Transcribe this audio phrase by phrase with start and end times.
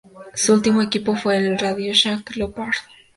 [0.33, 2.73] Su último equipo fue el RadioShack Leopard.